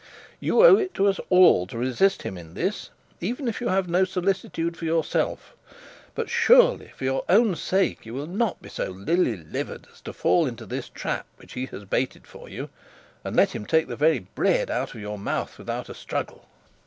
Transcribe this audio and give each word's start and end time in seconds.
You 0.39 0.65
owe 0.65 0.77
it 0.77 0.95
to 0.95 1.05
us 1.05 1.19
all 1.29 1.67
to 1.67 1.77
resist 1.77 2.23
him 2.23 2.35
in 2.35 2.55
this, 2.55 2.89
even 3.19 3.47
if 3.47 3.61
you 3.61 3.67
have 3.67 3.87
no 3.87 4.03
solicitude 4.03 4.75
for 4.75 4.85
yourself. 4.85 5.53
But 6.15 6.27
surely, 6.27 6.87
for 6.95 7.03
your 7.03 7.23
own 7.29 7.55
sake, 7.55 8.03
you 8.03 8.15
will 8.15 8.25
not 8.25 8.59
be 8.63 8.69
so 8.69 8.89
lily 8.89 9.37
livered 9.37 9.85
as 9.93 10.01
to 10.01 10.11
fall 10.13 10.47
into 10.47 10.65
this 10.65 10.89
trap 10.89 11.27
which 11.37 11.53
he 11.53 11.67
has 11.67 11.85
baited 11.85 12.25
for 12.25 12.49
you, 12.49 12.71
and 13.23 13.35
let 13.35 13.51
him 13.51 13.63
take 13.67 13.89
the 13.89 13.95
very 13.95 14.17
bread 14.33 14.71
out 14.71 14.95
of 14.95 15.01
your 15.01 15.19
mouth 15.19 15.55
without 15.59 15.87
a 15.87 15.93
struggle.' 15.93 16.47